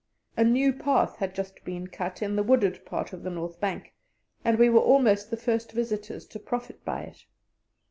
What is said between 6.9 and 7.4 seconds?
it.